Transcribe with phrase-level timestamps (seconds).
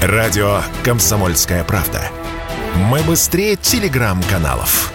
[0.00, 2.00] Радио «Комсомольская правда».
[2.76, 4.92] Мы быстрее телеграм-каналов.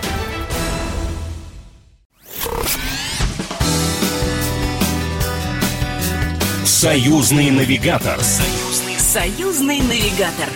[6.63, 8.18] Союзный навигатор.
[8.21, 10.47] Союзный, союзный навигатор.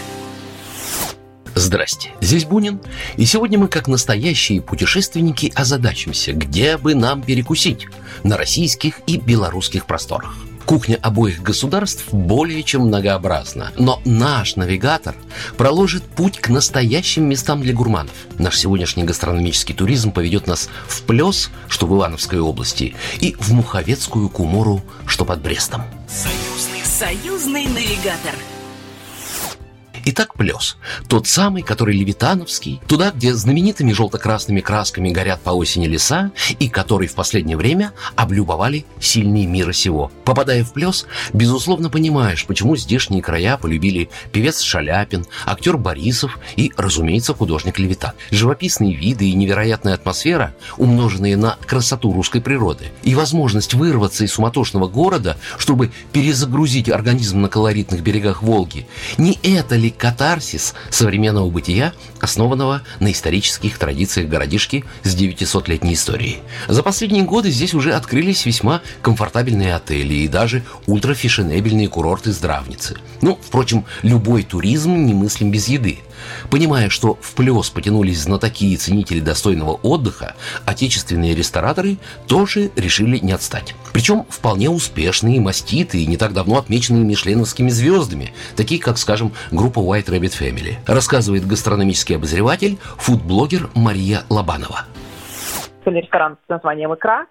[1.54, 2.80] Здрасте, здесь Бунин,
[3.18, 7.88] и сегодня мы, как настоящие путешественники, озадачимся, где бы нам перекусить
[8.24, 10.38] на российских и белорусских просторах.
[10.68, 15.16] Кухня обоих государств более чем многообразна, но наш навигатор
[15.56, 18.12] проложит путь к настоящим местам для гурманов.
[18.38, 24.28] Наш сегодняшний гастрономический туризм поведет нас в Плес, что в Ивановской области, и в Муховецкую
[24.28, 25.84] Кумору, что под Брестом.
[26.10, 28.36] Союзный, союзный навигатор–
[30.10, 30.78] Итак, плес.
[31.10, 37.10] Тот самый, который левитановский, туда, где знаменитыми желто-красными красками горят по осени леса, и который
[37.10, 40.10] в последнее время облюбовали сильные мира сего.
[40.24, 47.34] Попадая в плес, безусловно понимаешь, почему здешние края полюбили певец Шаляпин, актер Борисов и, разумеется,
[47.34, 48.14] художник Левитан.
[48.32, 54.88] Живописные виды и невероятная атмосфера, умноженные на красоту русской природы, и возможность вырваться из суматошного
[54.88, 62.82] города, чтобы перезагрузить организм на колоритных берегах Волги, не это ли катарсис современного бытия, основанного
[63.00, 66.40] на исторических традициях городишки с 900-летней историей.
[66.68, 72.98] За последние годы здесь уже открылись весьма комфортабельные отели и даже ультрафешенебельные курорты здравницы.
[73.22, 76.00] Ну, впрочем, любой туризм немыслим без еды.
[76.50, 83.32] Понимая, что в плес потянулись знатоки и ценители достойного отдыха, отечественные рестораторы тоже решили не
[83.32, 83.76] отстать.
[83.94, 90.10] Причем вполне успешные, маститые, не так давно отмеченные мишленовскими звездами, такие как, скажем, группа White
[90.10, 94.82] Rabbit Family, рассказывает гастрономический обозреватель, фудблогер Мария Лобанова.
[95.86, 97.26] Ресторан с названием «Икра»,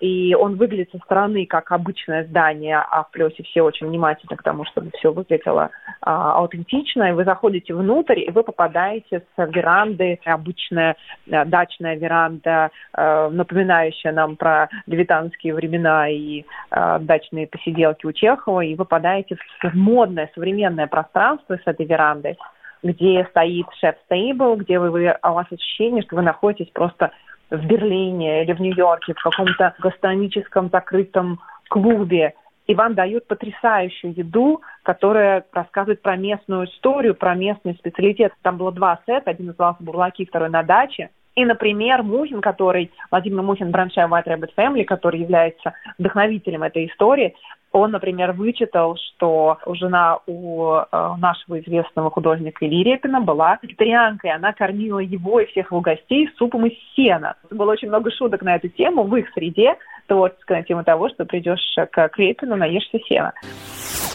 [0.00, 4.42] и он выглядит со стороны как обычное здание, а в плюсе все очень внимательны к
[4.42, 7.10] тому, чтобы все выглядело а, аутентично.
[7.10, 10.96] И вы заходите внутрь, и вы попадаете с веранды, обычная
[11.30, 18.60] а, дачная веранда, а, напоминающая нам про левитанские времена и а, дачные посиделки у Чехова,
[18.60, 22.36] и вы попадаете в модное современное пространство с этой верандой,
[22.82, 27.10] где стоит шеф-стейбл, где вы, вы, у вас ощущение, что вы находитесь просто
[27.50, 32.34] в Берлине или в Нью-Йорке, в каком-то гастрономическом закрытом клубе,
[32.66, 38.32] и вам дают потрясающую еду, которая рассказывает про местную историю, про местный специалитет.
[38.42, 41.10] Там было два сета, один назывался «Бурлаки», второй «На даче».
[41.38, 47.36] И, например, Мухин, который, Владимир Мухин, браншай White Rabbit Family, который является вдохновителем этой истории,
[47.70, 54.32] он, например, вычитал, что жена у э, нашего известного художника Ильи Репина была вегетарианкой.
[54.32, 57.36] Она кормила его и всех его гостей супом из сена.
[57.52, 59.76] Было очень много шуток на эту тему в их среде,
[60.08, 63.32] творческая тема того, что придешь к Репину, наешься сена.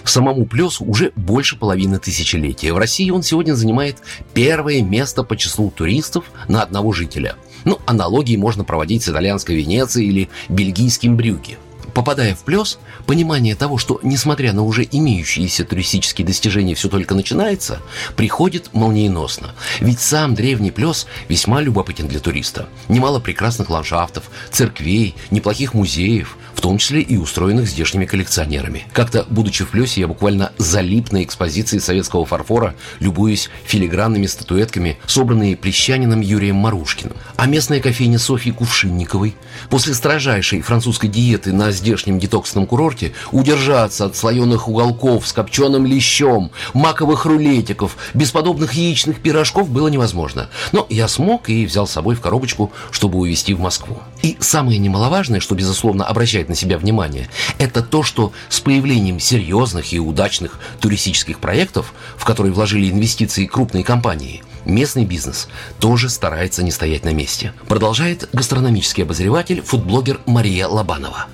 [0.03, 2.73] Самому Плесу уже больше половины тысячелетия.
[2.73, 3.97] В России он сегодня занимает
[4.33, 7.35] первое место по числу туристов на одного жителя.
[7.65, 11.57] Ну, аналогии можно проводить с итальянской Венецией или бельгийским Брюгге.
[11.93, 17.81] Попадая в плюс, понимание того, что, несмотря на уже имеющиеся туристические достижения, все только начинается,
[18.15, 19.53] приходит молниеносно.
[19.79, 22.67] Ведь сам древний плюс весьма любопытен для туриста.
[22.87, 28.85] Немало прекрасных ландшафтов, церквей, неплохих музеев, в том числе и устроенных здешними коллекционерами.
[28.93, 35.57] Как-то, будучи в плюсе, я буквально залип на экспозиции советского фарфора, любуясь филигранными статуэтками, собранные
[35.57, 37.17] плещанином Юрием Марушкиным.
[37.35, 39.35] А местная кофейня Софьи Кувшинниковой
[39.69, 46.51] после строжайшей французской диеты на здешнем детоксном курорте удержаться от слоеных уголков с копченым лещом,
[46.73, 50.49] маковых рулетиков, бесподобных яичных пирожков было невозможно.
[50.71, 53.99] Но я смог и взял с собой в коробочку, чтобы увезти в Москву.
[54.21, 57.27] И самое немаловажное, что, безусловно, обращает на себя внимание,
[57.59, 63.83] это то, что с появлением серьезных и удачных туристических проектов, в которые вложили инвестиции крупные
[63.83, 67.51] компании, местный бизнес тоже старается не стоять на месте.
[67.67, 71.27] Продолжает гастрономический обозреватель, фудблогер Мария Лобанова.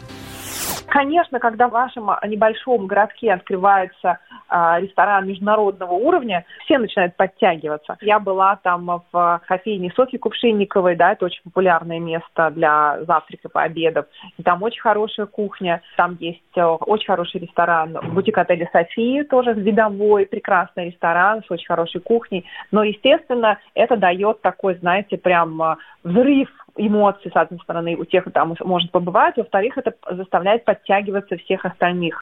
[0.89, 7.97] Конечно, когда в вашем небольшом городке открывается а, ресторан международного уровня, все начинают подтягиваться.
[8.01, 14.05] Я была там в кофейне Софьи Кувшинниковой, да, это очень популярное место для завтрака, пообедов.
[14.37, 19.53] И там очень хорошая кухня, там есть э, очень хороший ресторан, бутик отеля Софии, тоже
[19.53, 22.45] видовой, прекрасный ресторан с очень хорошей кухней.
[22.71, 28.23] Но, естественно, это дает такой, знаете, прям э, взрыв эмоций, с одной стороны, у тех,
[28.23, 32.21] кто там может побывать, во-вторых, это заставляет подтягиваться всех остальных.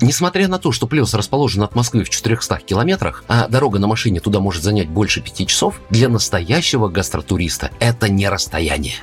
[0.00, 4.20] Несмотря на то, что Плес расположен от Москвы в 400 километрах, а дорога на машине
[4.20, 8.94] туда может занять больше пяти часов, для настоящего гастротуриста это не расстояние.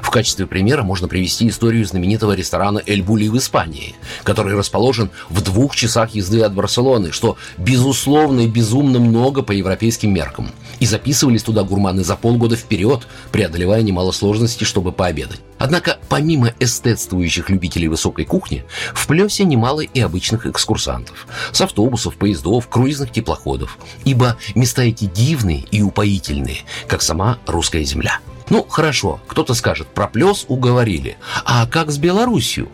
[0.00, 5.42] В качестве примера можно привести историю знаменитого ресторана «Эль Були» в Испании, который расположен в
[5.42, 10.50] двух часах езды от Барселоны, что, безусловно, и безумно много по европейским меркам.
[10.78, 15.40] И записывались туда гурманы за полгода вперед, преодолевая немало сложностей, чтобы пообедать.
[15.58, 18.64] Однако, помимо эстетствующих любителей высокой кухни,
[18.94, 21.26] в Плесе немало и обычных экскурсантов.
[21.52, 23.78] С автобусов, поездов, круизных теплоходов.
[24.04, 26.58] Ибо места эти дивные и упоительные,
[26.88, 28.18] как сама русская земля.
[28.50, 31.16] Ну, хорошо, кто-то скажет, про Плес уговорили.
[31.44, 32.68] А как с Белоруссией?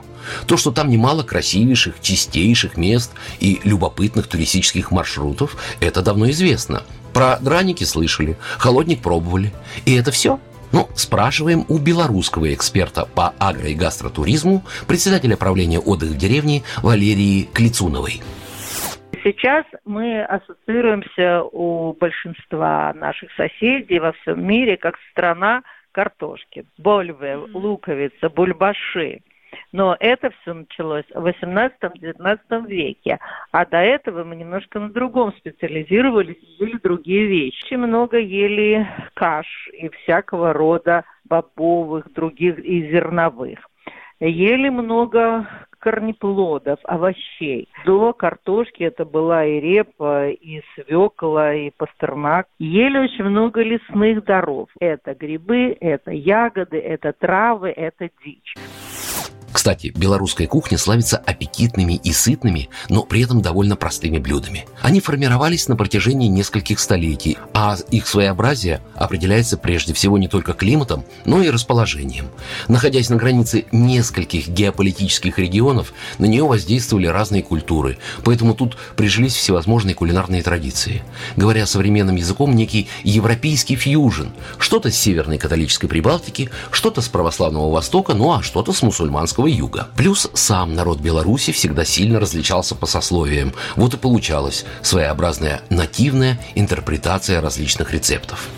[0.47, 6.83] То, что там немало красивейших, чистейших мест и любопытных туристических маршрутов, это давно известно.
[7.12, 9.53] Про драники слышали, холодник пробовали.
[9.85, 10.38] И это все–
[10.73, 17.49] ну, спрашиваем у белорусского эксперта по агро- и гастротуризму, председателя правления отдых в деревне Валерии
[17.53, 18.21] Клицуновой.
[19.23, 25.63] Сейчас мы ассоциируемся у большинства наших соседей во всем мире как страна
[25.93, 29.21] картошки, больвы, луковица, бульбаши.
[29.73, 33.19] Но это все началось в 18-19 веке.
[33.53, 37.75] А до этого мы немножко на другом специализировались, ели другие вещи.
[37.75, 43.59] Много ели каш и всякого рода бобовых, других и зерновых.
[44.19, 45.47] Ели много
[45.79, 47.69] корнеплодов, овощей.
[47.87, 52.47] До картошки это была и репа, и свекла, и пастернак.
[52.59, 54.69] Ели очень много лесных даров.
[54.79, 58.55] Это грибы, это ягоды, это травы, это дичь.
[59.52, 64.67] Кстати, белорусская кухня славится аппетитными и сытными, но при этом довольно простыми блюдами.
[64.81, 71.05] Они формировались на протяжении нескольких столетий, а их своеобразие определяется прежде всего не только климатом,
[71.25, 72.29] но и расположением.
[72.69, 79.94] Находясь на границе нескольких геополитических регионов, на нее воздействовали разные культуры, поэтому тут прижились всевозможные
[79.94, 81.02] кулинарные традиции.
[81.37, 84.29] Говоря современным языком, некий европейский фьюжн.
[84.58, 89.47] Что-то с северной католической Прибалтики, что-то с православного Востока, ну а что-то с мусульманского Кавказского
[89.47, 89.87] юга.
[89.97, 93.53] Плюс сам народ Беларуси всегда сильно различался по сословиям.
[93.77, 98.49] Вот и получалась своеобразная нативная интерпретация различных рецептов.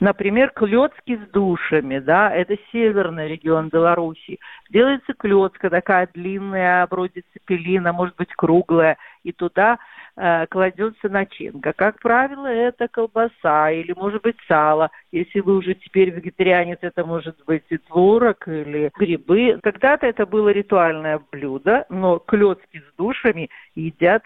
[0.00, 4.38] Например, клетки с душами, да, это северный регион Беларуси.
[4.70, 9.78] Делается клетка такая длинная, вроде цепелина, может быть круглая, и туда
[10.20, 11.72] э, кладется начинка.
[11.72, 14.90] Как правило, это колбаса или, может быть, сало.
[15.10, 19.58] Если вы уже теперь вегетарианец, это может быть и творог или грибы.
[19.62, 24.22] Когда-то это было ритуальное блюдо, но клетки с душами едят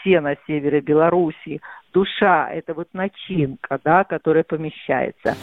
[0.00, 1.60] все на севере Белоруссии.
[1.92, 5.34] Душа– это вот начинка, да, которая помещается.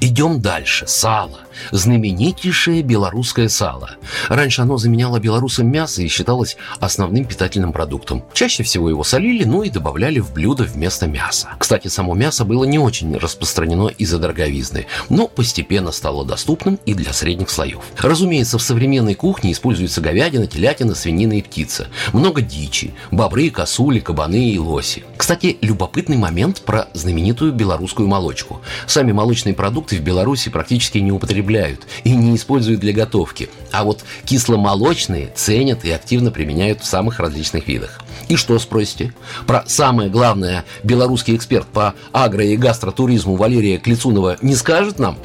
[0.00, 0.86] Идем дальше.
[0.86, 1.40] Сало.
[1.72, 3.90] Знаменитейшее белорусское сало.
[4.28, 8.24] Раньше оно заменяло белорусам мясо и считалось основным питательным продуктом.
[8.32, 11.48] Чаще всего его солили, ну и добавляли в блюдо вместо мяса.
[11.58, 17.12] Кстати, само мясо было не очень распространено из-за дороговизны, но постепенно стало доступным и для
[17.12, 17.82] средних слоев.
[17.98, 21.88] Разумеется, в современной кухне используются говядина, телятина, свинина и птица.
[22.12, 25.04] Много дичи, бобры, косули, кабаны и лоси.
[25.16, 28.60] Кстати, любопытный момент про знаменитую белорусскую молочку.
[28.86, 33.48] Сами молочные продукты продукты в Беларуси практически не употребляют и не используют для готовки.
[33.72, 38.00] А вот кисломолочные ценят и активно применяют в самых различных видах.
[38.28, 39.14] И что спросите?
[39.46, 45.16] Про самое главное белорусский эксперт по агро- и гастротуризму Валерия Клицунова не скажет нам?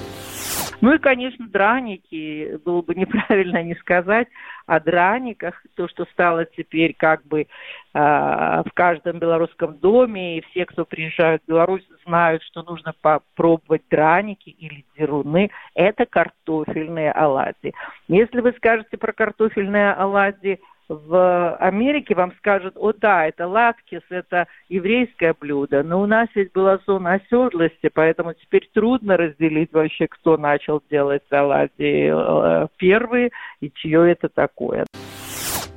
[0.83, 4.27] Ну и, конечно, драники, было бы неправильно не сказать
[4.65, 7.45] о драниках, то, что стало теперь как бы э,
[7.93, 14.49] в каждом белорусском доме, и все, кто приезжают в Беларусь, знают, что нужно попробовать драники
[14.49, 17.73] или деруны, это картофельные оладьи.
[18.09, 20.59] Если вы скажете про картофельные оладьи–
[20.89, 26.51] в Америке вам скажут, о да, это латкис, это еврейское блюдо, но у нас ведь
[26.51, 33.71] была зона оседлости, поэтому теперь трудно разделить вообще, кто начал делать оладьи э, первые и
[33.71, 34.85] чье это такое.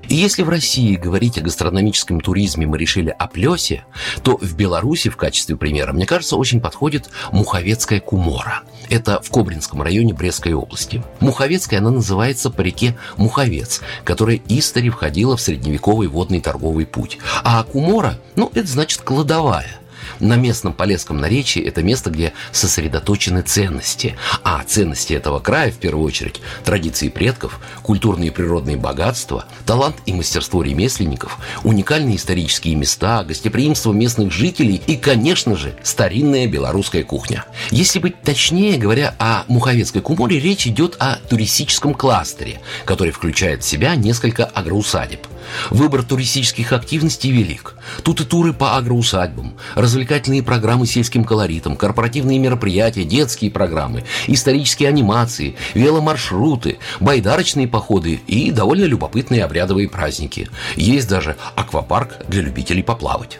[0.08, 3.84] И если в России говорить о гастрономическом туризме мы решили о плесе,
[4.22, 8.62] то в Беларуси в качестве примера, мне кажется, очень подходит Муховецкая кумора.
[8.88, 11.02] Это в Кобринском районе Брестской области.
[11.20, 17.18] Муховецкая она называется по реке Муховец, которая истори входила в средневековый водный торговый путь.
[17.42, 19.80] А кумора, ну, это значит кладовая–
[20.20, 24.16] на местном полесском наречии это место, где сосредоточены ценности.
[24.42, 30.12] А ценности этого края, в первую очередь, традиции предков, культурные и природные богатства, талант и
[30.12, 37.44] мастерство ремесленников, уникальные исторические места, гостеприимство местных жителей и, конечно же, старинная белорусская кухня.
[37.70, 43.68] Если быть точнее, говоря о Муховецкой куморе, речь идет о туристическом кластере, который включает в
[43.68, 45.26] себя несколько агроусадеб.
[45.70, 47.74] Выбор туристических активностей велик.
[48.04, 55.56] Тут и туры по агроусадьбам, развлекательные программы сельским колоритом, корпоративные мероприятия, детские программы, исторические анимации,
[55.74, 60.48] веломаршруты, байдарочные походы и довольно любопытные обрядовые праздники.
[60.76, 63.38] Есть даже аквапарк для любителей поплавать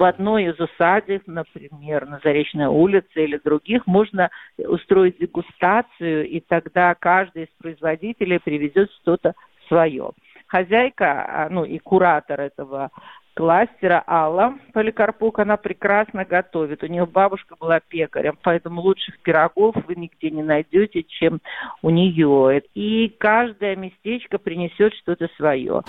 [0.00, 6.94] в одной из усадеб, например, на Заречной улице или других, можно устроить дегустацию, и тогда
[6.94, 9.34] каждый из производителей привезет что-то
[9.68, 10.12] свое.
[10.50, 12.90] Хозяйка, а, ну и куратор этого
[13.34, 16.82] кластера Алла Поликарпук, она прекрасно готовит.
[16.82, 21.40] У нее бабушка была пекарем, поэтому лучших пирогов вы нигде не найдете, чем
[21.82, 22.62] у нее.
[22.74, 25.82] И каждое местечко принесет что-то свое.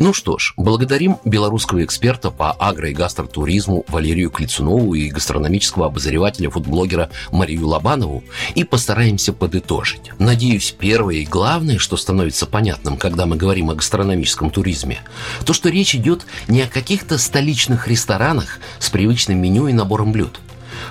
[0.00, 6.48] Ну что ж, благодарим белорусского эксперта по агро- и гастротуризму Валерию Клицунову и гастрономического обозревателя
[6.48, 10.10] фудблогера Марию Лобанову и постараемся подытожить.
[10.18, 15.00] Надеюсь, первое и главное, что становится понятным, когда мы говорим о гастрономическом туризме,
[15.44, 20.40] то, что речь идет не о каких-то столичных ресторанах с привычным меню и набором блюд.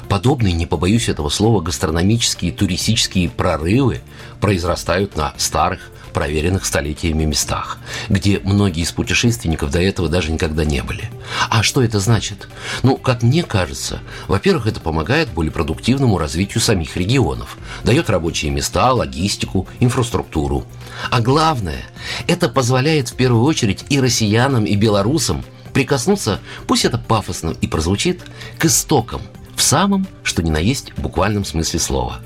[0.08, 4.01] Подобные, не побоюсь этого слова, гастрономические туристические прорывы
[4.39, 5.89] произрастают на старых,
[6.20, 7.78] проверенных столетиями местах,
[8.10, 11.10] где многие из путешественников до этого даже никогда не были.
[11.50, 12.50] А что это значит?
[12.84, 18.92] Ну, как мне кажется, во-первых, это помогает более продуктивному развитию самих регионов, дает рабочие места,
[18.92, 20.66] логистику, инфраструктуру.
[21.10, 21.86] А главное,
[22.28, 28.24] это позволяет в первую очередь и россиянам, и белорусам прикоснуться, пусть это пафосно и прозвучит,
[28.58, 29.22] к истокам–
[29.56, 32.20] в самом, что ни на есть, буквальном смысле слова.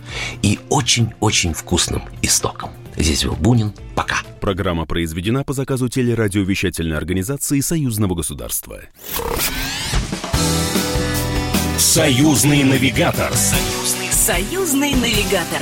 [0.44, 2.70] И очень-очень вкусным истоком.
[2.98, 3.74] Здесь был Бунин.
[3.96, 4.18] Пока.
[4.42, 8.82] Программа произведена по заказу телерадиовещательной организации Союзного государства.
[11.78, 13.32] Союзный навигатор.
[13.34, 15.62] Союзный, Союзный навигатор.